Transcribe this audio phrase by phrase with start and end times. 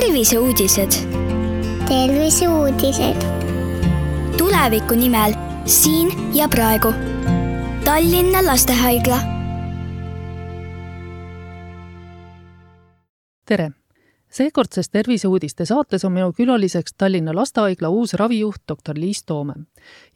[0.00, 0.90] terviseuudised.
[1.88, 3.22] terviseuudised.
[4.38, 5.32] tuleviku nimel
[5.64, 6.92] siin ja praegu.
[7.84, 9.18] Tallinna Lastehaigla.
[13.46, 13.70] tere
[14.28, 19.54] seekordses Terviseuudiste saates on minu külaliseks Tallinna Lastehaigla uus ravijuht doktor Liis Toome.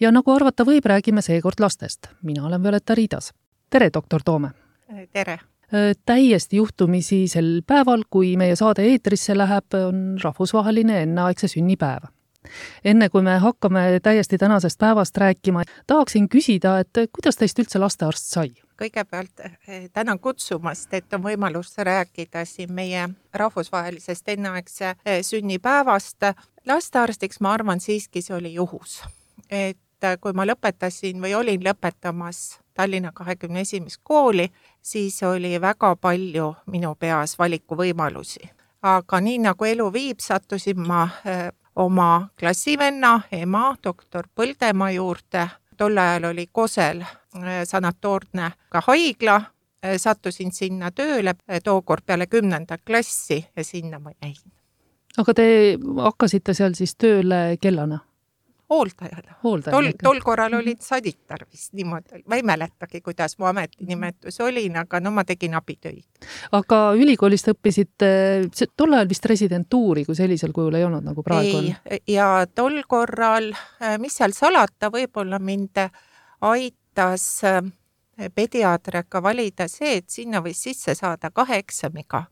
[0.01, 2.07] ja nagu arvata võib, räägime seekord lastest.
[2.23, 3.33] mina olen Violeta Riidas.
[3.71, 4.51] tere, doktor Toome!
[5.13, 5.39] tere!
[6.07, 12.09] Täiesti juhtumisi sel päeval, kui meie saade eetrisse läheb, on rahvusvaheline enneaegse sünnipäev.
[12.85, 18.33] enne kui me hakkame täiesti tänasest päevast rääkima, tahaksin küsida, et kuidas teist üldse lastearst
[18.33, 18.53] sai?
[18.81, 26.33] kõigepealt eh, tänan kutsumast, et on võimalus rääkida siin meie rahvusvahelisest enneaegse eh, sünnipäevast.
[26.67, 29.03] lastearstiks ma arvan siiski see oli juhus,
[29.51, 34.49] et eh, kui ma lõpetasin või olin lõpetamas Tallinna kahekümne esimest kooli,
[34.83, 38.51] siis oli väga palju minu peas valikuvõimalusi.
[38.83, 41.09] aga nii nagu elu viib, sattusin ma
[41.77, 45.49] oma klassivenna ema, doktor Põldemaa juurde
[45.81, 49.37] tol ajal oli Kosel äh, sanatoorne ka haigla,
[49.85, 54.53] äh, sattusin sinna tööle äh, tookord peale kümnendat klassi ja sinna ma jäin.
[55.19, 55.47] aga te
[56.05, 58.03] hakkasite seal siis tööle kellana?
[58.71, 59.37] Hooldajana.
[59.43, 65.01] tol, tol korral olid sanitar vist niimoodi, ma ei mäletagi, kuidas mu ametinimetus oli, aga
[65.01, 66.05] no ma tegin abitöid.
[66.53, 68.13] aga ülikoolis te õppisite
[68.77, 72.01] tol ajal vist residentuuri, kui sellisel kujul ei olnud, nagu praegu ei, on?
[72.09, 75.83] ja tol korral, äh, mis seal salata, võib-olla mind
[76.41, 77.63] aitas äh,
[78.35, 82.27] pediaatriaga valida see, et sinna võis sisse saada kahe eksamiga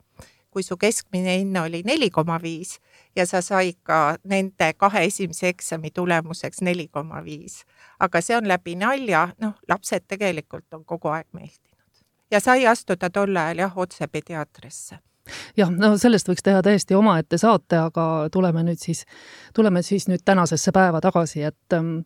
[0.51, 2.79] kui su keskmine hinne oli neli koma viis
[3.19, 7.65] ja sa said ka nende kahe esimese eksami tulemuseks neli koma viis.
[8.01, 12.05] aga see on läbi nalja, noh, lapsed tegelikult on kogu aeg meeldinud.
[12.31, 14.99] ja sai astuda tol ajal jah, otse pediaatrisse
[15.57, 19.05] jah, no sellest võiks teha täiesti omaette saate, aga tuleme nüüd siis,
[19.55, 21.99] tuleme siis nüüd tänasesse päeva tagasi, et ähm,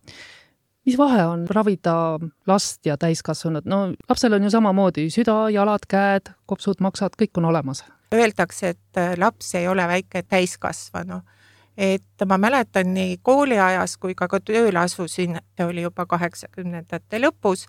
[0.87, 6.33] mis vahe on ravida last ja täiskasvanut, no lapsel on ju samamoodi süda, jalad, käed,
[6.47, 11.23] kopsud, maksad, kõik on olemas öeldakse, et äh, laps ei ole väike täiskasvanu.
[11.77, 17.65] et ma mäletan nii kooliajas kui ka, ka tööle asusin, see oli juba kaheksakümnendate lõpus,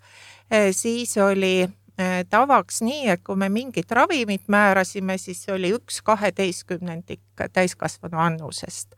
[0.52, 5.72] äh, siis oli äh, tavaks nii, et kui me mingit ravimit määrasime, siis see oli
[5.72, 7.22] üks kaheteistkümnendik
[7.52, 8.92] täiskasvanu annusest.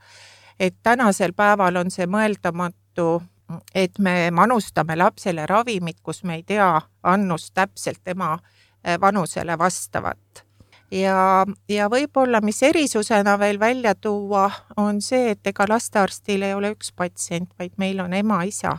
[0.59, 3.21] et tänasel päeval on see mõeldamatu,
[3.75, 8.39] et me manustame lapsele ravimit, kus me ei tea annust täpselt tema
[9.01, 10.46] vanusele vastavat
[10.91, 16.71] ja, ja võib-olla, mis erisusena veel välja tuua, on see, et ega lastearstil ei ole
[16.75, 18.77] üks patsient, vaid meil on ema, isa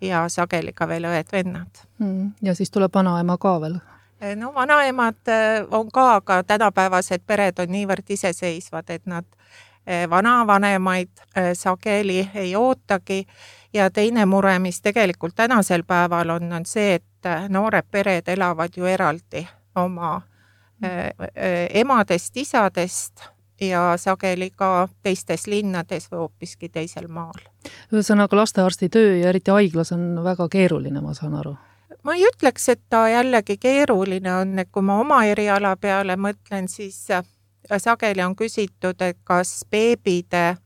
[0.00, 2.30] ja sageli ka veel õed-vennad mm,.
[2.42, 3.78] ja siis tuleb vanaema ka veel?
[4.36, 9.24] no vanaemad äh, on ka, aga tänapäevased pered on niivõrd iseseisvad, et nad
[9.88, 11.24] äh, vanavanemaid
[11.54, 13.24] sageli ei ootagi
[13.72, 18.88] ja teine mure, mis tegelikult tänasel päeval on, on see, et noored pered elavad ju
[18.88, 19.46] eraldi
[19.76, 20.20] oma
[20.80, 23.24] emadest, isadest
[23.60, 27.40] ja sageli ka teistes linnades või hoopiski teisel maal.
[27.92, 31.56] ühesõnaga, lastearsti töö ja eriti haiglas on väga keeruline, ma saan aru?
[32.02, 36.68] ma ei ütleks, et ta jällegi keeruline on, et kui ma oma eriala peale mõtlen,
[36.68, 37.24] siis äh,
[37.78, 40.56] sageli on küsitud, et kas beebide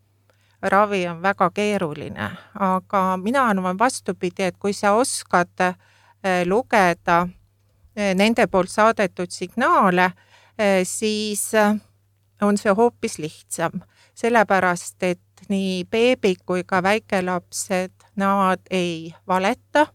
[0.63, 5.75] ravi on väga keeruline, aga mina arvan vastupidi, et kui sa oskad
[6.47, 7.27] lugeda
[7.97, 10.13] nende poolt saadetud signaale,
[10.59, 11.75] eh, siis eh,
[12.43, 13.83] on see hoopis lihtsam,
[14.15, 19.87] sellepärast et nii beebid kui ka väikelapsed, nad ei valeta.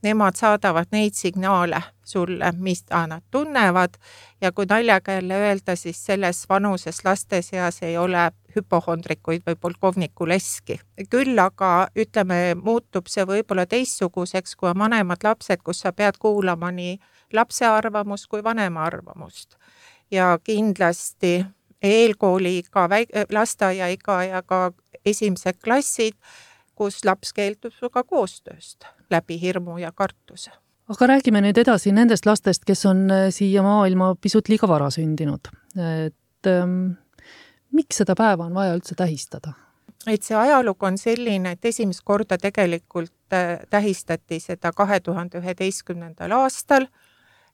[0.00, 3.98] Nemad saadavad neid signaale sulle, mida nad tunnevad
[4.40, 10.28] ja kui naljaga jälle öelda, siis selles vanuses laste seas ei ole hüpohondrikuid või polkovniku
[10.28, 10.80] leski.
[11.10, 16.70] küll aga ütleme, muutub see võib-olla teistsuguseks, kui on vanemad lapsed, kus sa pead kuulama
[16.70, 16.96] nii
[17.32, 19.56] lapse arvamust kui vanema arvamust.
[20.10, 21.44] ja kindlasti
[21.82, 22.88] eelkooliiga,
[23.32, 24.72] lasteaiaiga ja ka
[25.06, 26.16] esimesed klassid,
[26.74, 30.50] kus laps keeldub sinuga koostööst läbi hirmu ja kartuse.
[30.90, 35.50] aga räägime nüüd edasi nendest lastest, kes on äh, siia maailma pisut liiga vara sündinud.
[35.76, 36.96] et ähm,
[37.72, 39.52] miks seda päeva on vaja üldse tähistada?
[40.06, 46.32] et see ajalugu on selline, et esimest korda tegelikult äh, tähistati seda kahe tuhande üheteistkümnendal
[46.40, 46.88] aastal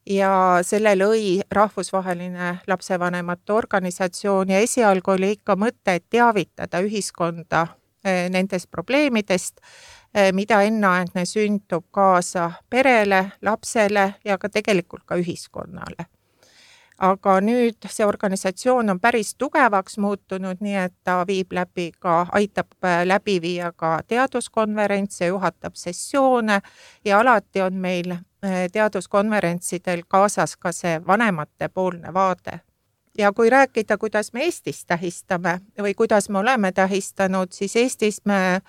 [0.07, 7.67] ja selle lõi rahvusvaheline lapsevanemate organisatsioon ja esialgu oli ikka mõte, teavitada ühiskonda
[8.05, 9.61] eh, nendest probleemidest,
[10.15, 16.07] eh, mida enneaegne sünd toob kaasa perele, lapsele ja ka tegelikult ka ühiskonnale.
[16.99, 22.73] aga nüüd see organisatsioon on päris tugevaks muutunud, nii et ta viib läbi ka, aitab
[22.85, 26.61] äh, läbi viia ka teaduskonverentse, juhatab sessioone
[27.05, 28.17] ja alati on meil
[28.73, 32.61] teaduskonverentsidel kaasas ka see vanematepoolne vaade.
[33.19, 38.61] ja kui rääkida, kuidas me Eestis tähistame või kuidas me oleme tähistanud, siis Eestis me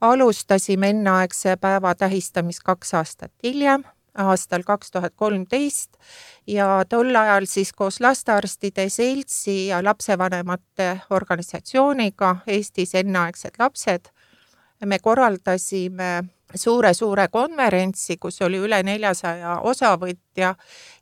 [0.00, 3.84] alustasime enneaegse päeva tähistamist kaks aastat hiljem
[4.18, 5.96] aastal kaks tuhat kolmteist
[6.46, 14.10] ja tol ajal siis koos Lastearstide Seltsi ja lapsevanemate organisatsiooniga Eestis enneaegsed lapsed
[14.84, 20.54] me korraldasime suure-suure konverentsi, kus oli üle neljasaja osavõtja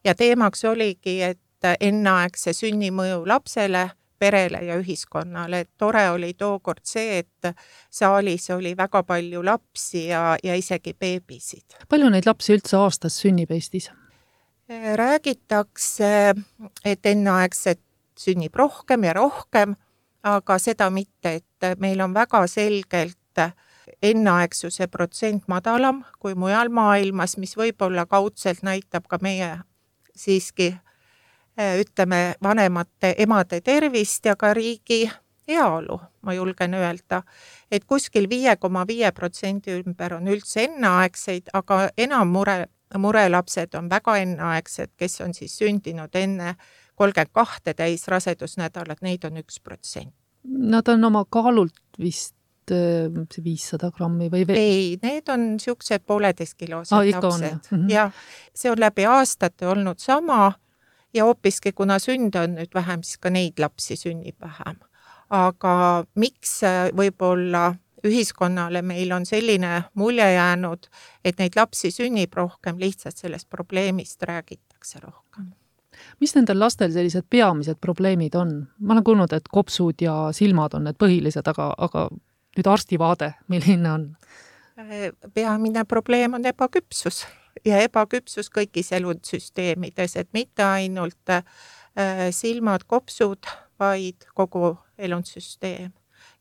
[0.05, 3.89] ja teemaks oligi, et enneaegse sünni mõju lapsele
[4.19, 7.51] perele ja ühiskonnale, et tore oli tookord see, et
[7.93, 11.77] saalis oli väga palju lapsi ja, ja isegi beebisid.
[11.89, 13.91] palju neid lapsi üldse aastas sünnib Eestis?
[14.97, 16.35] räägitakse,
[16.85, 17.81] et enneaegset
[18.19, 19.77] sünnib rohkem ja rohkem,
[20.27, 23.17] aga seda mitte, et meil on väga selgelt
[24.03, 29.59] enneaegsuse protsent madalam kui mujal maailmas, mis võib-olla kaudselt näitab ka meie
[30.17, 30.75] siiski
[31.61, 35.11] Äh, ütleme, vanemate emade tervist ja ka riigi
[35.49, 37.23] heaolu, ma julgen öelda,
[37.73, 43.89] et kuskil viie koma viie protsendi ümber on üldse enneaegseid, aga enam mure, murelapsed on
[43.89, 46.59] väga enneaegsed, kes on siis sündinud enne
[46.95, 50.13] kolmkümmend kahte täis rasedusnädalat, neid on üks protsent.
[50.45, 52.36] Nad on oma kaalult vist
[52.71, 54.59] see viissada grammi või veel?
[54.59, 57.91] ei, need on niisugused pooleteistkilosed ah, lapsed mm -hmm.
[57.93, 58.11] ja
[58.55, 60.53] see on läbi aastate olnud sama
[61.15, 64.79] ja hoopiski, kuna sünde on nüüd vähem, siis ka neid lapsi sünnib vähem.
[65.31, 67.75] aga miks äh, võib-olla
[68.07, 70.87] ühiskonnale meil on selline mulje jäänud,
[71.25, 75.53] et neid lapsi sünnib rohkem, lihtsalt sellest probleemist räägitakse rohkem
[76.21, 78.67] mis nendel lastel sellised peamised probleemid on?
[78.79, 82.09] ma olen kuulnud, et kopsud ja silmad on need põhilised, aga, aga
[82.57, 84.07] nüüd arsti vaade, milline on?
[84.79, 87.25] Äh, peamine probleem on ebaküpsus
[87.65, 91.45] ja ebaküpsus kõigis elusüsteemides, et mitte ainult äh,
[92.31, 93.49] silmad, kopsud,
[93.81, 95.93] vaid kogu elunsüsteem.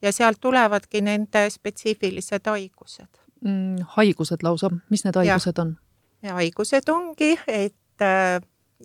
[0.01, 3.85] ja sealt tulevadki nende spetsiifilised haigused mm,.
[3.95, 5.63] haigused lausa, mis need haigused ja.
[5.63, 5.75] on?
[6.35, 8.41] haigused ongi, et äh,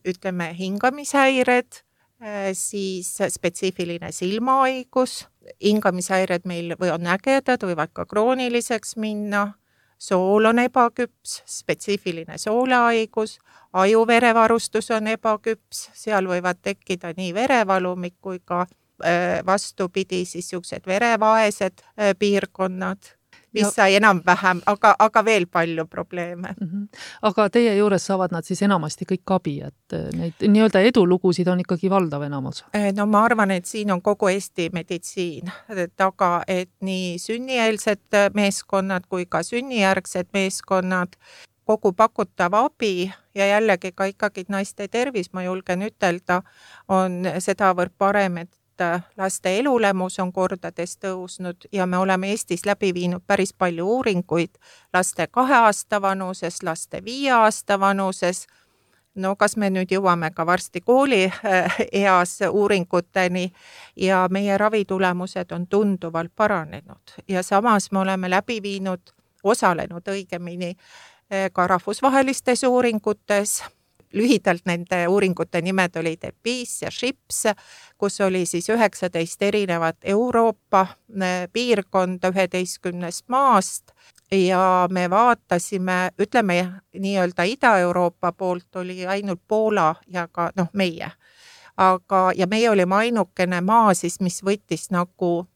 [0.07, 1.83] ütleme, hingamishäired,
[2.53, 5.29] siis spetsiifiline silmahaigus,
[5.65, 9.55] hingamishäired meil või on ägedad, võivad ka krooniliseks minna.
[10.01, 13.39] Sool on ebaküps, spetsiifiline soolehaigus,
[13.73, 21.85] ajuverevarustus on ebaküps, seal võivad tekkida nii verevalumik kui ka äh, vastupidi, siis niisugused verevaesed
[21.85, 23.13] äh, piirkonnad
[23.53, 23.71] mis ja...
[23.71, 26.69] sai enam-vähem, aga, aga veel palju probleeme mm.
[26.69, 27.01] -hmm.
[27.23, 31.61] aga teie juures saavad nad siis enamasti kõik abi, et eh, neid nii-öelda edulugusid on
[31.61, 32.65] ikkagi valdav enamus?
[32.75, 35.51] Eh, no ma arvan, et siin on kogu Eesti meditsiin
[35.97, 41.17] taga, et nii sünnieelsed meeskonnad kui ka sünnijärgsed meeskonnad
[41.65, 46.43] kogu pakutav abi ja jällegi ka ikkagi naiste tervis, ma julgen ütelda,
[46.89, 48.60] on sedavõrd parem, et et
[49.17, 54.59] laste elulemus on kordades tõusnud ja me oleme Eestis läbi viinud päris palju uuringuid
[54.95, 58.47] laste kahe aasta vanuses, laste viie aasta vanuses.
[59.15, 63.53] no kas me nüüd jõuame ka varsti koolieas uuringuteni
[63.97, 69.01] ja meie ravitulemused on tunduvalt paranenud ja samas me oleme läbi viinud,
[69.45, 70.77] osalenud õigemini
[71.53, 73.63] ka rahvusvahelistes uuringutes
[74.15, 77.45] lühidalt nende uuringute nimed olid EPIS ja SHIPS,
[77.99, 80.87] kus oli siis üheksateist erinevat Euroopa
[81.53, 83.93] piirkonda üheteistkümnest maast
[84.33, 91.11] ja me vaatasime, ütleme nii-öelda Ida-Euroopa poolt oli ainult Poola ja ka noh, meie.
[91.77, 95.47] aga, ja meie olime ainukene maa siis, mis võttis nagu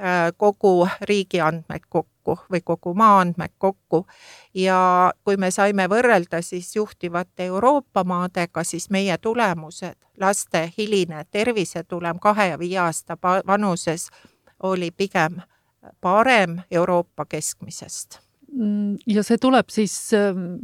[0.00, 4.06] äh, kogu riigi andmed kokku kokku või kogu maa andmed kokku.
[4.54, 12.18] ja kui me saime võrrelda siis juhtivate Euroopa maadega, siis meie tulemused, laste hiline tervisetulem
[12.18, 14.10] kahe ja viie aasta vanuses
[14.62, 15.40] oli pigem
[16.00, 18.20] parem Euroopa keskmisest
[18.52, 20.58] mm, ja see tuleb siis, ähm,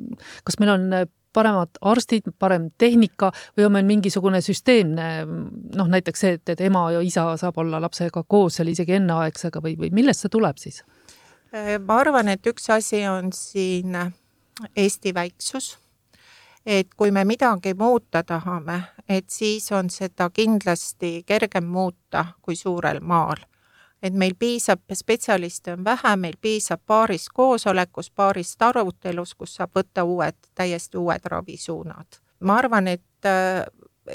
[0.45, 0.91] kas meil on
[1.37, 6.87] paremad arstid, parem tehnika või on meil mingisugune süsteemne noh, näiteks see, et, et ema
[6.95, 10.83] ja isa saab olla lapsega koos seal isegi enneaegsega või, või millest see tuleb siis?
[11.55, 13.97] Äh, ma arvan, et üks asi on siin
[14.77, 15.79] Eesti väiksus.
[16.67, 23.01] et kui me midagi muuta tahame, et siis on seda kindlasti kergem muuta kui suurel
[23.01, 23.37] maal.
[24.03, 30.05] et meil piisab, spetsialiste on vähe, meil piisab paarist koosolekust, paarist arutelust, kus saab võtta
[30.05, 32.07] uued, täiesti uued ravisuunad.
[32.41, 33.65] ma arvan, et äh,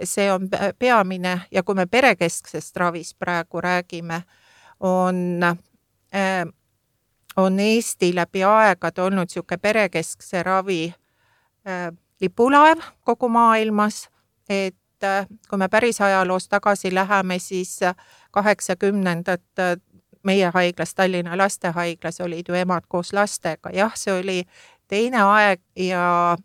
[0.04, 4.24] see on peamine ja kui me perekesksest ravist praegu räägime,
[4.80, 5.42] on,
[7.38, 10.94] on Eesti läbi aegade olnud niisugune perekeskse ravi
[12.22, 14.10] lipulaev kogu maailmas,
[14.50, 14.76] et
[15.50, 17.80] kui me päris ajaloos tagasi läheme, siis
[18.32, 19.82] kaheksakümnendad
[20.24, 24.44] meie haiglas, Tallinna Lastehaiglas olid ju emad koos lastega, jah, see oli
[24.88, 26.38] teine aeg ja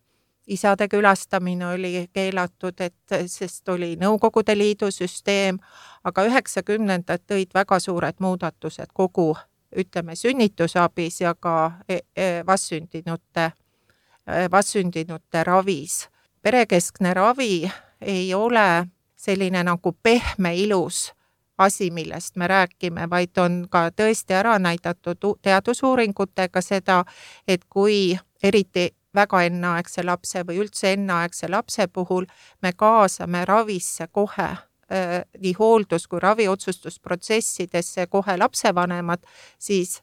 [0.46, 5.58] isade külastamine oli keelatud, et sest oli Nõukogude Liidu süsteem,
[6.04, 9.34] aga üheksakümnendad tõid väga suured muudatused kogu
[9.76, 13.50] ütleme, sünnitusabis ja ka e, e, vastsündinute,
[14.50, 16.08] vastsündinute ravis.
[16.42, 21.12] perekeskne ravi ei ole selline nagu pehme ilus
[21.58, 27.04] asi, millest me räägime, vaid on ka tõesti ära näidatud teadusuuringutega seda,
[27.48, 32.26] et kui eriti väga enneaegse lapse või üldse enneaegse lapse puhul
[32.62, 34.50] me kaasame ravisse kohe
[35.38, 39.24] nii hooldus- kui raviotsustusprotsessidesse kohe lapsevanemad,
[39.58, 40.02] siis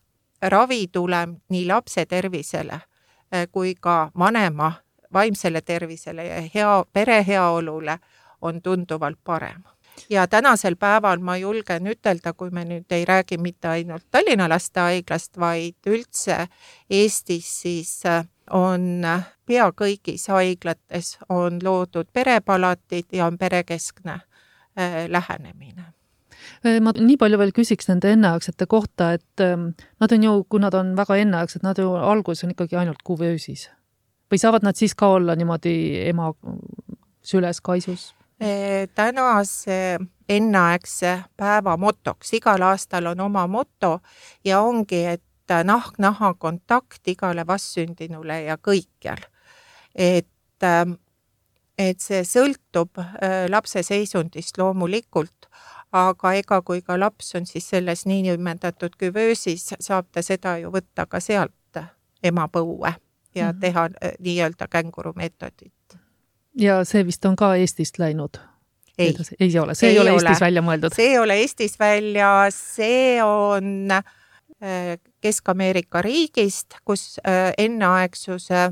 [0.49, 4.71] ravitulem nii lapse tervisele äh, kui ka vanema
[5.13, 7.99] vaimsele tervisele ja hea, pere heaolule
[8.41, 9.63] on tunduvalt parem.
[10.09, 15.37] Ja tänasel päeval ma julgen ütelda, kui me nüüd ei räägi mitte ainult Tallinna Lastehaiglast,
[15.37, 16.47] vaid üldse
[16.89, 19.05] Eestis, siis äh, on
[19.45, 24.32] pea kõigis haiglates on loodud perepalatid ja on perekeskne äh,
[25.07, 25.85] lähenemine
[26.65, 30.63] äh, ma nii palju veel küsiks nende enneaegsete kohta, et ähm, nad on ju, kui
[30.63, 33.69] nad on väga enneaegsed, nad ju alguses on ikkagi ainult kuvöösis.
[34.31, 36.33] või saavad nad siis ka olla niimoodi ema
[37.23, 38.13] süles kaisus?
[38.95, 39.99] tänase
[40.29, 43.99] enneaegse päeva motoks, igal aastal on oma moto
[44.43, 45.23] ja ongi, et
[45.63, 49.21] nahk-naha kontakt igale vastsündinule ja kõikjal.
[49.95, 50.27] et,
[51.77, 55.49] et see sõltub äh, lapse seisundist loomulikult,
[55.93, 61.05] aga ega kui ka laps on siis selles niinimetatud küvöösis, saab ta seda ju võtta
[61.09, 61.53] ka sealt
[62.23, 62.93] emapõue
[63.35, 63.59] ja mm -hmm.
[63.59, 65.99] teha äh, nii-öelda känguru meetodit
[66.57, 68.37] ja see vist on ka Eestist läinud?
[68.97, 70.39] ei, ei ole, see ei, ei ole Eestis ole.
[70.39, 70.95] välja mõeldud?
[70.95, 77.19] see ei ole Eestis välja, see on äh, Kesk-Ameerika riigist, kus
[77.57, 78.71] enneaegsuse,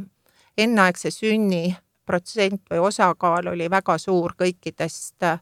[0.58, 1.75] enneaegse sünni
[2.12, 5.39] protsent või osakaal oli väga suur kõikidest äh,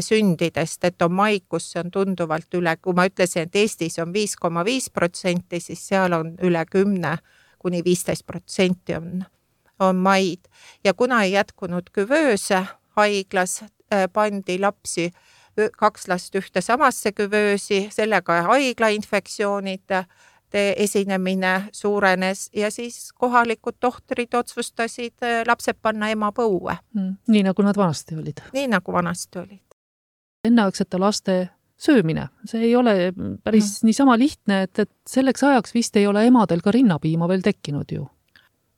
[0.00, 4.12] sündidest, et on maid, kus see on tunduvalt üle, kui ma ütlesin, et Eestis on
[4.14, 7.16] viis koma viis protsenti, siis seal on üle kümne
[7.58, 9.24] kuni viisteist protsenti on
[9.80, 10.48] on maid.
[10.84, 12.62] Ja kuna ei jätkunud küvööse
[12.96, 15.10] haiglas, äh, pandi lapsi,
[15.76, 20.04] kaks last ühte samasse küvöösi, sellega haiglainfektsioonide
[20.54, 27.12] esinemine suurenes ja siis kohalikud tohtrid otsustasid äh, lapsed panna emapõue mm,.
[27.28, 28.42] nii nagu nad vanasti olid.
[28.52, 29.62] nii nagu vanasti olid.
[30.44, 31.38] enneaegsete laste
[31.76, 33.12] söömine, see ei ole
[33.44, 33.86] päris mm.
[33.86, 38.06] niisama lihtne, et, et selleks ajaks vist ei ole emadel ka rinnapiima veel tekkinud ju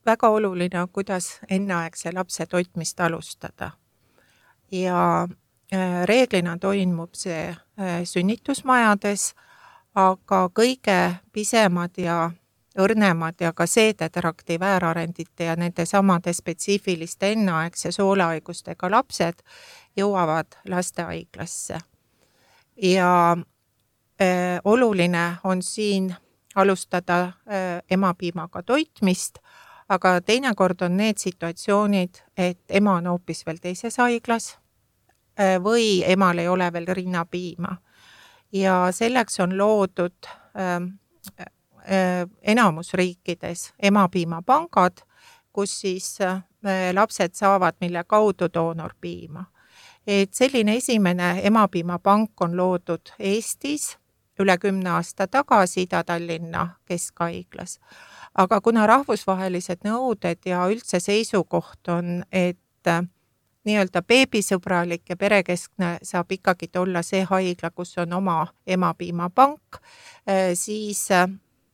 [0.08, 3.70] väga oluline on, kuidas enneaegse lapse toitmist alustada.
[4.72, 5.28] ja
[5.72, 9.34] äh, reeglina toimub see äh, sünnitusmajades,
[9.98, 10.98] aga kõige
[11.32, 12.30] pisemad ja
[12.78, 19.42] õrnemad ja ka seedetrakti väärarendite ja nendesamade spetsiifiliste enneaegse soolehaigustega lapsed
[19.96, 21.78] jõuavad lastehaiglasse.
[22.82, 23.36] ja
[24.22, 26.14] äh, oluline on siin
[26.54, 29.38] alustada äh, emapiimaga toitmist
[29.88, 34.52] aga teinekord on need situatsioonid, et ema on hoopis veel teises haiglas
[35.40, 37.76] äh, või emal ei ole veel rinnapiima.
[38.52, 40.74] Ja selleks on loodud äh,
[41.36, 45.04] äh, enamus riikides emapiimapangad,
[45.52, 46.42] kus siis äh,
[46.92, 49.44] lapsed saavad, mille kaudu doonorpiima.
[50.06, 53.98] et selline esimene emapiimapank on loodud Eestis
[54.40, 57.78] üle kümne aasta tagasi Ida-Tallinna Keskhaiglas
[58.38, 63.02] aga kuna rahvusvahelised nõuded ja üldse seisukoht on, et äh,
[63.68, 69.80] nii-öelda beebisõbralik ja perekeskne saab ikkagi olla see haigla, kus on oma emapiimapank,
[70.28, 71.28] äh, siis äh,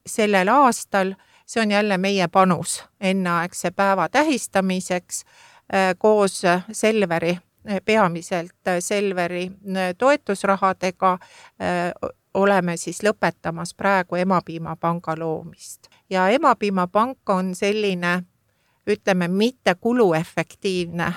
[0.06, 1.14] sellel aastal
[1.46, 5.24] see on jälle meie panus enneaegse päeva tähistamiseks
[5.98, 7.38] koos Selveri,
[7.84, 9.50] peamiselt Selveri
[9.98, 11.18] toetusrahadega
[12.34, 15.88] oleme siis lõpetamas praegu emapiimapanga loomist.
[16.10, 18.22] Ja emapiimapank on selline
[18.86, 21.12] ütleme, mitte kuluefektiivne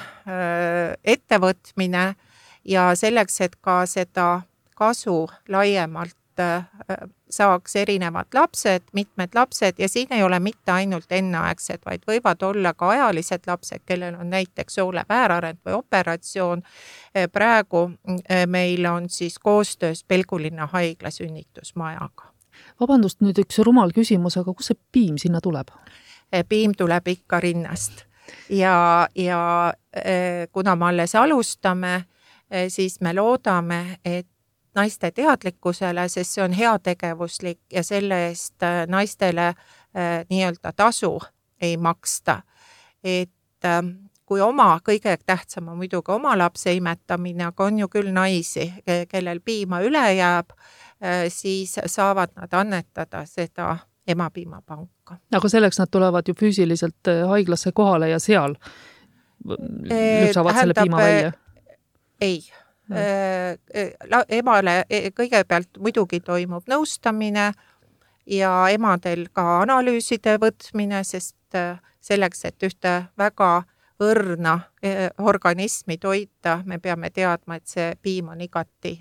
[1.03, 2.15] ettevõtmine
[2.65, 4.41] ja selleks, et ka seda
[4.77, 6.15] kasu laiemalt
[7.29, 12.73] saaks erinevad lapsed, mitmed lapsed ja siin ei ole mitte ainult enneaegsed, vaid võivad olla
[12.73, 16.61] ka ajalised lapsed, kellel on näiteks soole väärareng või operatsioon.
[17.31, 17.91] praegu
[18.47, 22.33] meil on siis koostöös Pelgulinna haigla sünnitusmajaga.
[22.79, 25.67] vabandust, nüüd üks rumal küsimus, aga kust see piim sinna tuleb?
[26.49, 28.07] Piim tuleb ikka rinnast
[28.49, 29.73] ja, ja
[30.51, 32.05] kuna me alles alustame,
[32.67, 34.27] siis me loodame, et
[34.75, 39.53] naiste teadlikkusele, sest see on heategevuslik ja selle eest naistele
[40.29, 41.17] nii-öelda tasu
[41.61, 42.41] ei maksta.
[43.03, 43.31] et
[44.25, 48.67] kui oma, kõige tähtsam on muidugi oma lapse imetamine, aga on ju küll naisi,
[49.09, 50.51] kellel piima üle jääb,
[51.29, 53.77] siis saavad nad annetada seda
[54.07, 55.17] emapiimapanka.
[55.35, 58.55] aga selleks nad tulevad ju füüsiliselt haiglasse kohale ja seal
[59.47, 61.31] lüpsavad selle piima välja?
[62.21, 62.41] ei
[62.91, 67.49] Äh, äh, emale e, kõigepealt muidugi toimub nõustamine
[68.31, 73.65] ja emadel ka analüüside võtmine, sest äh, selleks, et ühte väga
[73.99, 74.59] õrna
[75.19, 78.93] organismi toita, me peame teadma, et see piim on igati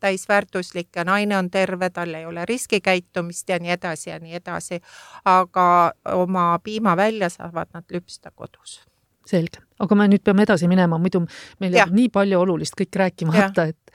[0.00, 4.80] täisväärtuslik ja naine on terve, tal ei ole riskikäitumist ja nii edasi ja nii edasi.
[5.24, 8.80] aga oma piima välja saavad nad lüpsta kodus.
[9.26, 11.26] Selge, aga me nüüd peame edasi minema, muidu
[11.60, 13.92] meil jääb nii palju olulist kõik rääkimata, et,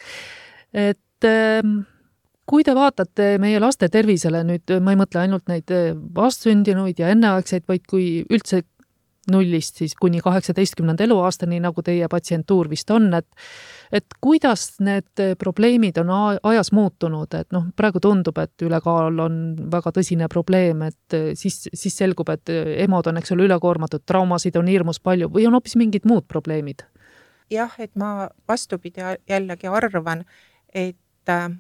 [0.73, 1.79] et ähm,
[2.45, 5.71] kui te vaatate meie laste tervisele nüüd, ma ei mõtle ainult neid
[6.15, 8.61] vastsündinuid ja enneaegseid, vaid kui üldse
[9.31, 13.27] nullist siis kuni kaheksateistkümnenda eluaastani, nagu teie patsientuur vist on, et
[13.93, 16.09] et kuidas need probleemid on
[16.43, 19.35] ajas muutunud, et noh, praegu tundub, et ülekaal on
[19.71, 22.49] väga tõsine probleem, et siis, siis selgub, et
[22.83, 26.83] emad on, eks ole, ülekoormatud, traumasid on hirmus palju või on hoopis mingid muud probleemid?
[27.53, 30.23] jah, et ma vastupidi jällegi arvan,
[30.73, 31.51] et äh,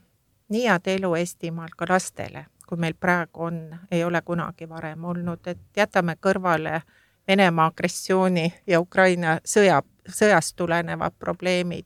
[0.49, 3.59] nii head elu Eestimaal ka lastele, kui meil praegu on,
[3.91, 6.85] ei ole kunagi varem olnud, et jätame kõrvale äh,
[7.27, 11.85] Venemaa agressiooni ja Ukraina sõja, sõjast tulenevad probleemid.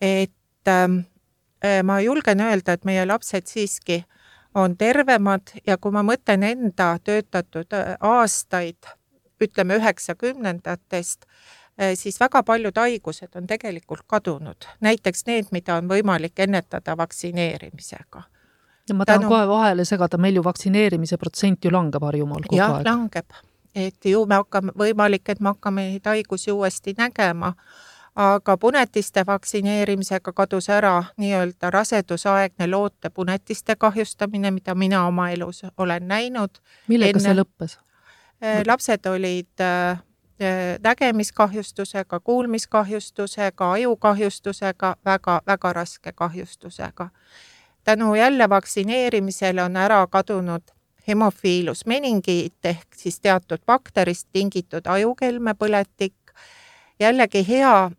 [0.00, 0.98] et ähm,
[1.64, 4.04] äh, ma julgen öelda, et meie lapsed siiski
[4.54, 8.88] on tervemad ja kui ma mõtlen enda töötatud äh, aastaid,
[9.40, 11.26] ütleme üheksakümnendatest,
[11.80, 18.22] äh, siis väga paljud haigused on tegelikult kadunud, näiteks need, mida on võimalik ennetada vaktsineerimisega.
[18.88, 19.28] ja ma tahan Tänu...
[19.28, 22.88] kohe vahele segada, meil ju vaktsineerimise protsent ju langeb Harjumaal kogu jah, aeg.
[22.88, 23.40] langeb
[23.74, 27.52] et ju me hakkame, võimalik, et me hakkame neid haigusi uuesti nägema,
[28.14, 36.08] aga punetiste vaktsineerimisega kadus ära nii-öelda rasedusaegne loote punetiste kahjustamine, mida mina oma elus olen
[36.08, 36.60] näinud.
[36.88, 37.28] millega Enne...
[37.28, 37.78] see lõppes?
[38.42, 47.08] Äh, lapsed olid äh, äh, nägemiskahjustusega, kuulmiskahjustusega, ajukahjustusega väga,, väga-väga raske kahjustusega.
[47.84, 50.62] tänu jälle vaktsineerimisele on ära kadunud
[51.10, 56.14] hemofiilus meningiit ehk siis teatud bakterist tingitud ajukelmepõletik.
[57.00, 57.90] jällegi hea,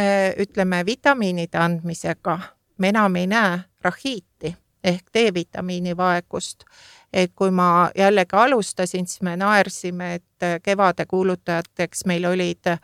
[0.00, 2.38] äh, ütleme, vitamiinide andmisega
[2.78, 6.64] me enam ei näe rahiiti ehk D-vitamiini vaegust.
[7.12, 12.76] et kui ma jällegi alustasin, siis me naersime, et kevade kuulutajateks meil olid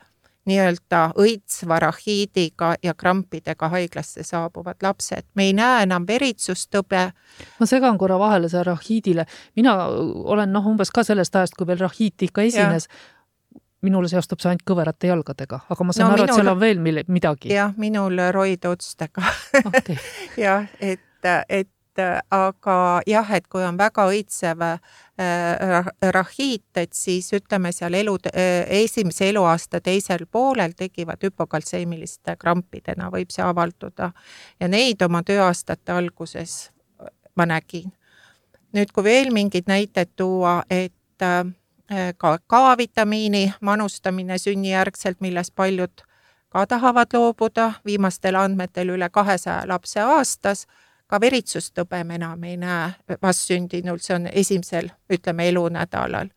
[0.49, 5.25] nii-öelda õitsva rahiidiga ja krampidega haiglasse saabuvad lapsed.
[5.35, 7.11] me ei näe enam veritsustõbe.
[7.59, 9.25] ma segan korra vahele selle rahiidile.
[9.55, 9.75] mina
[10.35, 12.89] olen noh, umbes ka sellest ajast, kui veel rahiit ikka esines
[13.83, 16.79] minule seostub see ainult kõverate jalgadega, aga ma saan no, aru, et seal on veel
[16.83, 17.51] mille, midagi.
[17.51, 19.23] jah, minul roidotstega
[19.65, 19.97] okay.
[20.45, 27.27] jah, et, et Äh, aga jah, et kui on väga õitsev äh, rahiit, et siis
[27.37, 34.09] ütleme seal elu, äh, esimese eluaasta teisel poolel tekivad hüpokaltseemiliste krampidena, võib see avalduda.
[34.59, 36.71] ja neid oma tööaastate alguses
[37.35, 37.91] ma nägin.
[38.73, 40.93] nüüd, kui veel mingeid näiteid tuua, et
[42.17, 46.01] ka K-vitamiini manustamine sünnijärgselt, millest paljud
[46.49, 50.65] ka tahavad loobuda, viimastel andmetel üle kahesaja lapse aastas
[51.13, 56.31] ka veritsustõbe me enam ei näe vastsündinul, see on esimesel, ütleme, elunädalal.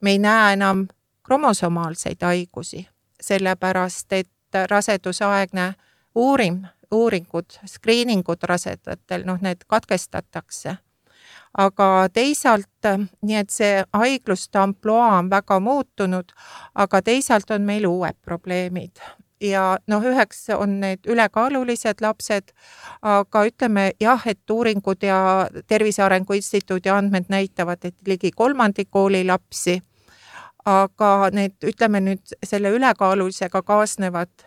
[0.00, 0.86] me ei näe enam
[1.22, 2.86] kromosomaalseid haigusi,
[3.20, 5.74] sellepärast et rasedusaegne
[6.14, 10.76] uurim, uuringud, skriiningud rasedatel, noh, need katkestatakse.
[11.58, 12.88] aga teisalt,
[13.22, 16.32] nii et see haigluste ampluaa on väga muutunud,
[16.74, 19.00] aga teisalt on meil uued probleemid
[19.40, 22.52] ja noh, üheks on need ülekaalulised lapsed,
[23.02, 25.18] aga ütleme jah, et uuringud ja
[25.66, 29.80] Tervise Arengu Instituudi andmed näitavad, et ligi kolmandik koolilapsi,
[30.64, 34.46] aga need, ütleme nüüd selle ülekaalulisega kaasnevad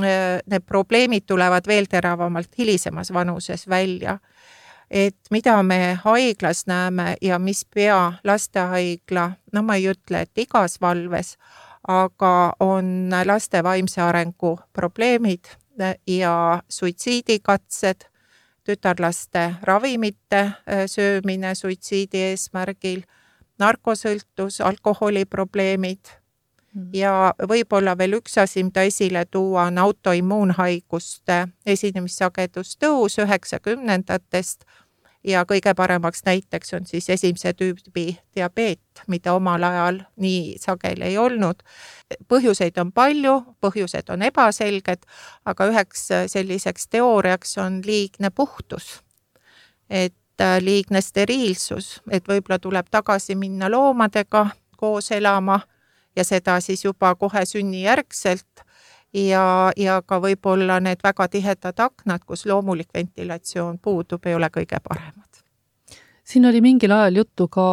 [0.00, 4.18] need probleemid tulevad veel teravamalt hilisemas vanuses välja.
[4.90, 10.80] et mida me haiglas näeme ja mis pea lastehaigla, no ma ei ütle, et igas
[10.80, 11.36] valves,
[11.88, 15.48] aga on laste vaimse arengu probleemid
[16.06, 18.04] ja suitsiidikatsed,
[18.64, 23.02] tütarlaste ravimite äh, söömine suitsiidi eesmärgil,
[23.58, 26.20] narkosõltus, alkoholiprobleemid
[26.74, 26.90] Mm.
[26.94, 34.62] ja võib-olla veel üks asi, mida esile tuua, on autoimmuunhaiguste esinemissagedus tõus üheksakümnendatest
[35.24, 41.18] ja kõige paremaks näiteks on siis esimese tüübi diabeet, mida omal ajal nii sageli ei
[41.18, 41.62] olnud.
[42.28, 45.04] põhjuseid on palju, põhjused on ebaselged,
[45.44, 49.02] aga üheks selliseks teooriaks on liigne puhtus.
[49.90, 55.60] et äh, liigne steriilsus, et võib-olla tuleb tagasi minna loomadega koos elama
[56.16, 58.64] ja seda siis juba kohe sünnijärgselt
[59.14, 64.80] ja, ja ka võib-olla need väga tihedad aknad, kus loomulik ventilatsioon puudub, ei ole kõige
[64.88, 65.42] paremad.
[66.24, 67.66] siin oli mingil ajal juttu ka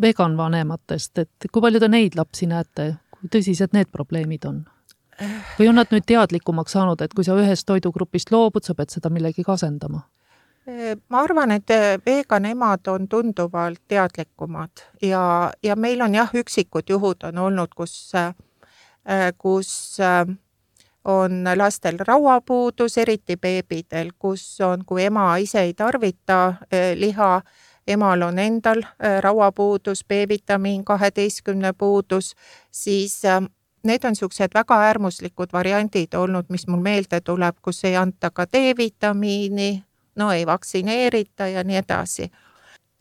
[0.00, 4.64] vegan vanematest, et kui palju te neid lapsi näete, kui tõsised need probleemid on?
[5.58, 9.12] või on nad nüüd teadlikumaks saanud, et kui sa ühest toidugrupist loobud, sa pead seda
[9.14, 10.02] millegagi asendama?
[11.08, 14.70] ma arvan, et äh, vegan emad on tunduvalt teadlikumad
[15.02, 18.32] ja, ja meil on jah, üksikud juhud on olnud, kus, äh,
[19.38, 20.36] kus äh,
[21.04, 26.54] on lastel rauapuudus, eriti beebidel, kus on, kui ema ise ei tarvita
[26.94, 27.42] liha,
[27.86, 28.80] emal on endal
[29.20, 32.32] rauapuudus, B-vitamiin kaheteistkümne puudus,
[32.70, 33.20] siis
[33.84, 38.46] need on niisugused väga äärmuslikud variandid olnud, mis mul meelde tuleb, kus ei anta ka
[38.52, 39.84] D-vitamiini,
[40.16, 42.30] no ei vaktsineerita ja nii edasi.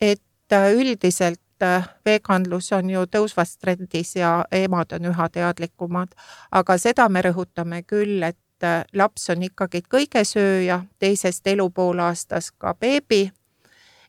[0.01, 6.13] et äh, üldiselt äh, veganlus on ju tõusvas trendis ja emad on üha teadlikumad,
[6.51, 13.29] aga seda me rõhutame küll, et äh, laps on ikkagi kõigesööja, teisest elupoolaastas ka beebi.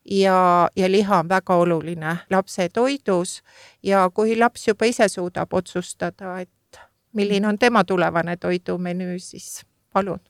[0.05, 3.39] Ja, ja liha on väga oluline lapse toidus.
[3.83, 6.81] Ja kui laps juba ise suudab otsustada, et
[7.17, 9.63] milline on tema tulevane toidumenüü, siis
[9.93, 10.21] palun.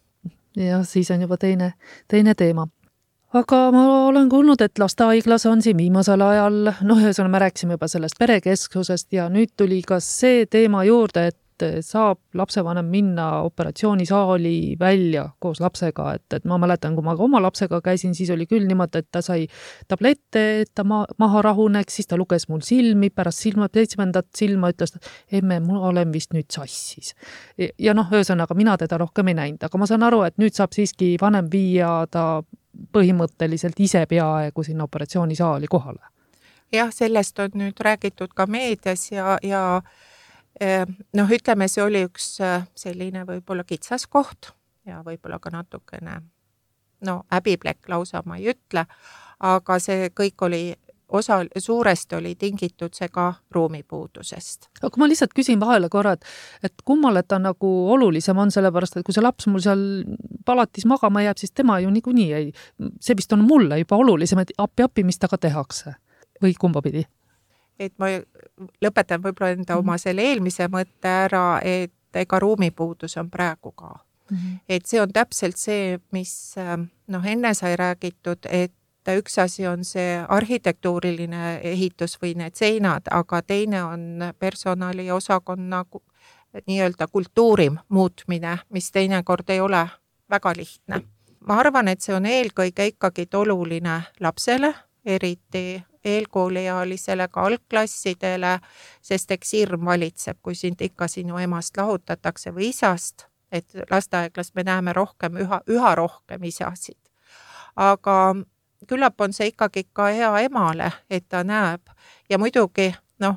[0.56, 1.72] Jah, siis on juba teine,
[2.08, 2.68] teine teema
[3.34, 7.88] aga ma olen kuulnud, et lastehaiglas on siin viimasel ajal, noh, ühesõnaga me rääkisime juba
[7.90, 11.40] sellest perekesksusest ja nüüd tuli ka see teema juurde, et
[11.86, 17.40] saab lapsevanem minna operatsioonisaali välja koos lapsega, et, et ma mäletan, kui ma ka oma
[17.42, 19.46] lapsega käisin, siis oli küll niimoodi, et ta sai
[19.88, 24.72] tablette, et ta ma, maha rahuneks, siis ta luges mul silmi, pärast silma, seitsmendat silma
[24.74, 27.14] ütles, et emme, ma olen vist nüüd sassis.
[27.58, 30.74] ja noh, ühesõnaga mina teda rohkem ei näinud, aga ma saan aru, et nüüd saab
[30.74, 32.42] siiski vanem viia ta
[32.92, 36.02] põhimõtteliselt ise peaaegu sinna operatsioonisaali kohale.
[36.72, 39.82] jah, sellest on nüüd räägitud ka meedias ja, ja
[40.60, 44.52] Ehm, noh, ütleme, see oli üks äh, selline võib-olla kitsaskoht
[44.86, 46.20] ja võib-olla ka natukene
[47.04, 48.84] no häbiplekk lausa ma ei ütle,
[49.42, 50.62] aga see kõik oli
[51.14, 54.68] osa, suuresti oli tingitud see ka ruumipuudusest.
[54.82, 56.24] aga ma lihtsalt küsin vahele korra, et,
[56.62, 59.84] et kummale ta nagu olulisem on, sellepärast et kui see laps mul seal
[60.46, 62.52] palatis magama jääb, siis tema ju niikuinii ei,
[63.00, 65.94] see vist on mulle juba olulisem, et appi-appi, mis temaga tehakse
[66.42, 67.06] või kumba pidi
[67.78, 68.10] et ma
[68.82, 70.02] lõpetan võib-olla enda oma mhm.
[70.02, 73.90] selle eelmise mõtte ära, et ega ruumipuudus on praegu ka
[74.30, 74.36] mm.
[74.36, 74.58] -hmm.
[74.68, 76.54] et see on täpselt see, mis
[77.06, 78.72] noh, enne sai räägitud, et
[79.12, 85.84] üks asi on see arhitektuuriline ehitus või need seinad, aga teine on personaliosakonna
[86.66, 89.88] nii-öelda kultuuri muutmine, mis teinekord ei ole
[90.30, 91.02] väga lihtne.
[91.48, 98.58] ma arvan, et see on eelkõige ikkagi oluline lapsele, eriti eelkooliealisele, ka algklassidele,
[99.02, 104.64] sest eks hirm valitseb, kui sind ikka sinu emast lahutatakse või isast, et lasteaeglas me
[104.64, 106.98] näeme rohkem, üha, üha rohkem isasid.
[107.76, 108.34] aga
[108.84, 111.80] küllap on see ikkagi ka hea emale, et ta näeb.
[112.30, 113.36] Ja muidugi noh,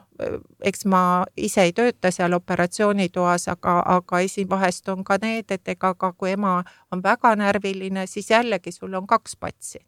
[0.62, 5.68] eks ma ise ei tööta seal operatsioonitoas, aga, aga esi, vahest on ka need, et
[5.68, 9.88] ega ka kui ema on väga närviline, siis jällegi sul on kaks patsienti.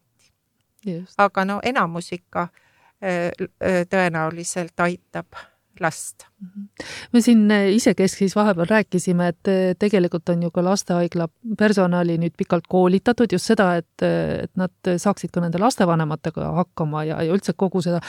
[1.17, 2.47] aga no enamus ikka
[3.03, 3.31] Äh,
[3.63, 5.37] äh, tõenäoliselt aitab
[5.79, 6.25] last.
[7.13, 12.67] me siin äh, isekeskis vahepeal rääkisime, et tegelikult on ju ka lastehaigla personali nüüd pikalt
[12.67, 17.81] koolitatud just seda, et, et nad saaksid ka nende lastevanematega hakkama ja, ja üldse kogu
[17.85, 18.01] seda,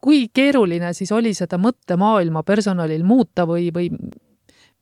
[0.00, 3.90] kui keeruline siis oli seda mõttemaailma personalil muuta või, või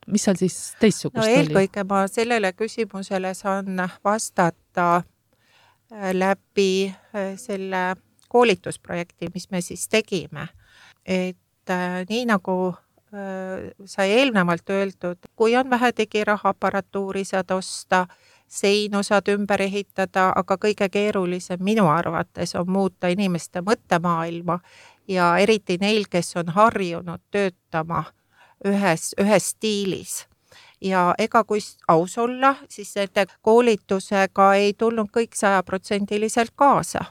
[0.07, 1.67] mis seal siis teistsugust no, eelkõige oli?
[1.67, 5.03] eelkõige ma sellele küsimusele saan vastata
[6.13, 6.93] läbi
[7.39, 7.95] selle
[8.29, 10.49] koolitusprojekti, mis me siis tegime.
[11.07, 11.39] et
[11.71, 12.75] äh, nii nagu
[13.15, 18.07] äh, sai eelnevalt öeldud, kui on vähe digiraha aparatuuri saad osta,
[18.49, 24.61] seinu saad ümber ehitada, aga kõige keerulisem minu arvates on muuta inimeste mõttemaailma
[25.09, 28.05] ja eriti neil, kes on harjunud töötama
[28.65, 30.25] ühes, ühes stiilis
[30.81, 37.05] ja ega kui aus olla, siis nende koolitusega ei tulnud kõik sajaprotsendiliselt kaasa.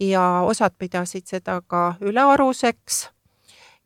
[0.00, 3.10] ja osad pidasid seda ka ülearuseks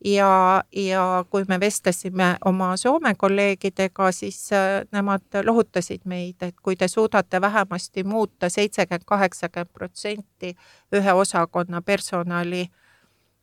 [0.05, 6.75] ja, ja kui me vestlesime oma Soome kolleegidega, siis äh, nemad lohutasid meid, et kui
[6.75, 10.55] te suudate vähemasti muuta seitsekümmend, kaheksakümmend protsenti
[10.93, 12.61] ühe osakonna personali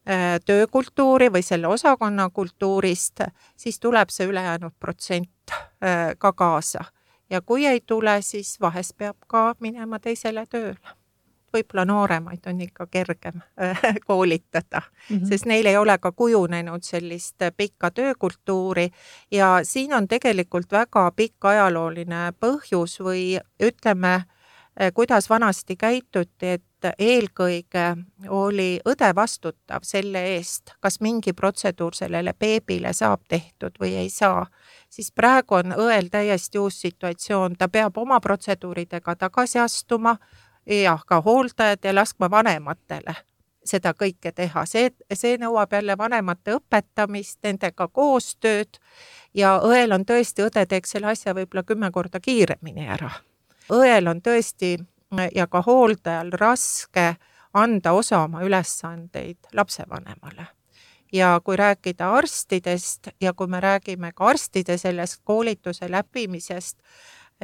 [0.09, 6.85] äh, töökultuuri või selle osakonna kultuurist, siis tuleb see ülejäänud protsent äh, ka kaasa.
[7.31, 11.02] ja kui ei tule, siis vahest peab ka minema teisele tööle
[11.53, 15.29] võib-olla nooremaid on ikka kergem äh, koolitada mm, -hmm.
[15.29, 18.91] sest neil ei ole ka kujunenud sellist pikka töökultuuri
[19.31, 26.63] ja siin on tegelikult väga pikk ajalooline põhjus või ütleme, äh, kuidas vanasti käituti, et
[26.99, 27.97] eelkõige
[28.29, 34.47] oli õde vastutav selle eest, kas mingi protseduur sellele beebile saab tehtud või ei saa,
[34.91, 40.17] siis praegu on õel täiesti uus situatsioon, ta peab oma protseduuridega tagasi astuma
[40.67, 43.15] jah, ka hooldajad ja laskma vanematele
[43.65, 48.79] seda kõike teha, see, see nõuab jälle vanemate õpetamist, nendega koostööd
[49.35, 53.11] ja õel on tõesti, õde teeks selle asja võib-olla kümme korda kiiremini ära.
[53.71, 54.77] õel on tõesti
[55.35, 57.15] ja ka hooldajal raske
[57.55, 60.47] anda osa oma ülesandeid lapsevanemale
[61.13, 66.79] ja kui rääkida arstidest ja kui me räägime ka arstide sellest koolituse läbimisest,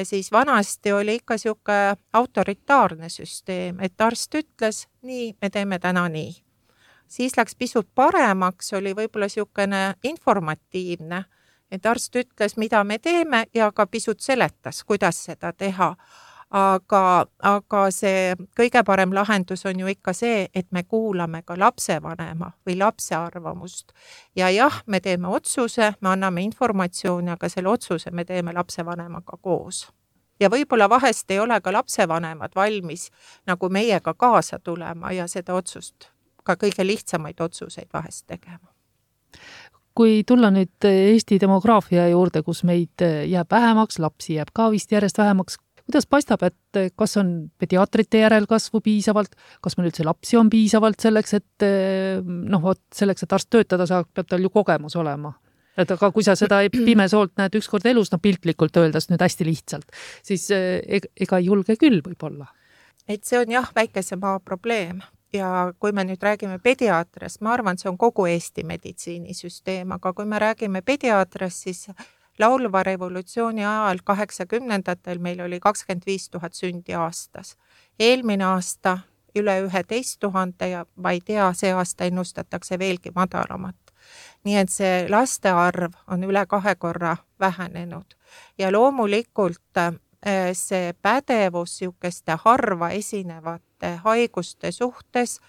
[0.02, 6.36] siis vanasti oli ikka niisugune autoritaarne süsteem, et arst ütles, nii, me teeme täna nii.
[7.08, 11.24] siis läks pisut paremaks, oli võib-olla niisugune informatiivne,
[11.70, 15.94] et arst ütles, mida me teeme ja ka pisut seletas, kuidas seda teha
[16.50, 22.52] aga, aga see kõige parem lahendus on ju ikka see, et me kuulame ka lapsevanema
[22.66, 23.92] või lapse arvamust.
[24.36, 29.88] ja jah, me teeme otsuse, me anname informatsiooni, aga selle otsuse me teeme lapsevanemaga koos
[30.40, 33.10] ja võib-olla vahest ei ole ka lapsevanemad valmis
[33.46, 36.10] nagu meiega kaasa tulema ja seda otsust,
[36.44, 38.68] ka kõige lihtsamaid otsuseid vahest tegema
[39.98, 45.18] kui tulla nüüd Eesti demograafia juurde, kus meid jääb vähemaks, lapsi jääb ka vist järjest
[45.18, 45.58] vähemaks,
[45.88, 51.00] kuidas paistab, et eh, kas on pediaatrite järelkasvu piisavalt, kas meil üldse lapsi on piisavalt
[51.00, 55.32] selleks, et eh, noh, vot selleks, et arst töötada saab, peab tal ju kogemus olema.
[55.78, 60.00] Et aga kui sa seda pimesoolt näed ükskord elus, no piltlikult öeldes nüüd hästi lihtsalt,
[60.26, 62.50] siis eh, ega ei julge küll võib-olla.
[63.08, 65.00] et see on jah, väikese maa probleem.
[65.32, 70.24] Ja kui me nüüd räägime pediaatriast, ma arvan, see on kogu Eesti meditsiinisüsteem, aga kui
[70.24, 71.82] me räägime pediaatriast, siis
[72.38, 77.56] laulva revolutsiooni ajal kaheksakümnendatel meil oli kakskümmend viis tuhat sündi aastas.
[77.98, 78.98] eelmine aasta
[79.36, 83.76] üle üheteist tuhande ja ma ei tea, see aasta ennustatakse veelgi madalamat.
[84.44, 88.14] nii et see laste arv on üle kahe korra vähenenud
[88.58, 95.40] ja loomulikult eh, see pädevus niisuguste harva esinevate haiguste suhtes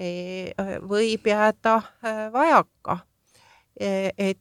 [0.00, 0.54] eh,
[0.88, 2.98] võib jääda eh, vajaka.
[4.18, 4.38] et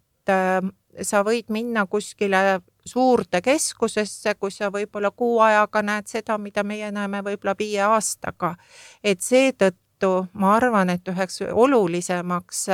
[1.01, 6.91] sa võid minna kuskile suurde keskusesse, kus sa võib-olla kuu ajaga näed seda, mida meie
[6.91, 8.55] näeme võib-olla viie aastaga.
[9.03, 12.67] et seetõttu ma arvan, et üheks olulisemaks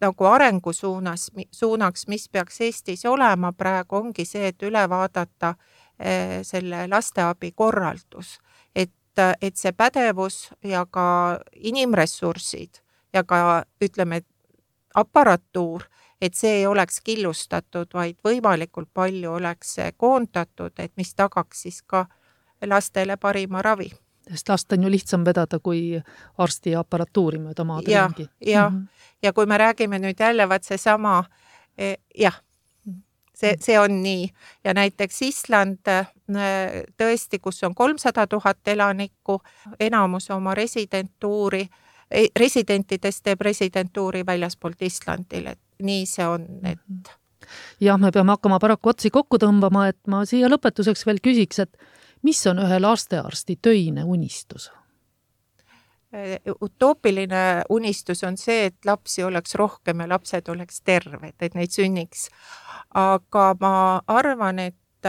[0.00, 5.54] nagu arengusuunas, suunaks, mis peaks Eestis olema praegu, ongi see, et üle vaadata
[5.98, 8.38] eh, selle lasteabi korraldus.
[8.74, 8.92] et,
[9.42, 12.80] et see pädevus ja ka inimressursid
[13.12, 14.22] ja ka ütleme,
[14.94, 15.84] aparatuur
[16.20, 22.06] et see ei oleks killustatud, vaid võimalikult palju oleks koondatud, et mis tagaks siis ka
[22.66, 23.90] lastele parima ravi.
[24.30, 26.02] sest last on ju lihtsam vedada kui
[26.38, 28.30] arsti aparatuuri mööda maad ja, ringi.
[28.46, 28.86] jah -hmm.
[29.22, 31.24] ja kui me räägime nüüd jälle vaat seesama
[31.78, 32.40] eh, jah,
[33.34, 34.28] see, see on nii
[34.64, 36.06] ja näiteks Island eh,
[36.96, 39.40] tõesti, kus on kolmsada tuhat elanikku,
[39.80, 41.68] enamus oma residentuuri,
[42.10, 47.02] eh, residentidest teeb residentuuri väljaspoolt Islandil, et nii see on, et mhm.
[47.80, 51.76] jah, me peame hakkama paraku otsi kokku tõmbama, et ma siia lõpetuseks veel küsiks, et
[52.24, 54.70] mis on ühe lastearsti töine unistus?
[56.14, 61.74] Äh, utoopiline unistus on see, et lapsi oleks rohkem ja lapsed oleks terved, et neid
[61.74, 62.28] sünniks.
[62.94, 65.08] aga ma arvan, et,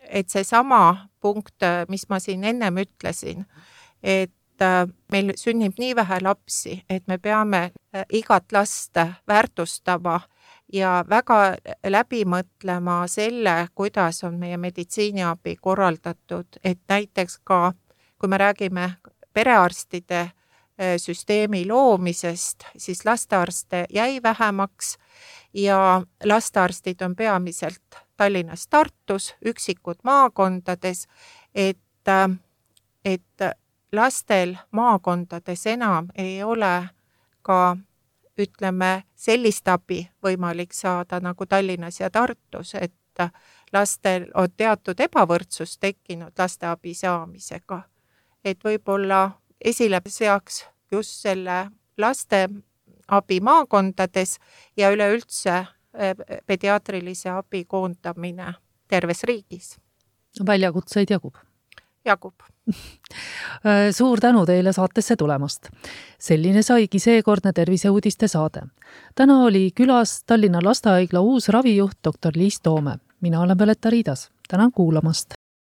[0.00, 1.60] et seesama punkt,
[1.92, 3.44] mis ma siin ennem ütlesin,
[4.02, 4.35] et äh,
[5.12, 7.62] meil sünnib nii vähe lapsi, et me peame
[7.94, 8.96] äh, igat last
[9.28, 10.20] väärtustama
[10.72, 17.72] ja väga läbi mõtlema selle, kuidas on meie meditsiiniabi korraldatud, et näiteks ka
[18.18, 18.90] kui me räägime
[19.32, 24.98] perearstide äh, süsteemi loomisest, siis lastearste jäi vähemaks
[25.54, 31.06] ja lastearstid on peamiselt Tallinnas, Tartus, üksikud maakondades,
[31.54, 32.30] et, äh,
[33.04, 33.42] et
[33.92, 36.88] lastel maakondades enam ei ole
[37.42, 37.76] ka
[38.38, 42.92] ütleme, sellist abi võimalik saada nagu Tallinnas ja Tartus, et
[43.72, 47.82] lastel on teatud ebavõrdsus tekkinud lasteabi saamisega.
[48.44, 54.38] et võib-olla esile seaks just selle lasteabi maakondades
[54.76, 56.14] ja üleüldse eh,
[56.46, 58.54] pediaatrilise abi koondamine
[58.88, 59.78] terves riigis.
[60.46, 61.45] väljakutseid jagub
[62.06, 62.34] jagub
[62.72, 65.68] äh, suur tänu teile saatesse tulemast.
[66.18, 68.66] selline saigi seekordne terviseuudiste saade.
[69.14, 72.98] täna oli külas Tallinna Lastehaigla uus ravijuht doktor Liis Toome.
[73.20, 74.30] mina olen Beleta Riidas.
[74.48, 75.45] tänan kuulamast.